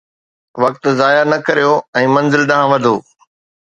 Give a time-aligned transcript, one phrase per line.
[0.63, 1.71] وقت ضايع نه ڪريو
[2.03, 2.95] ۽ منزل ڏانهن وڌو.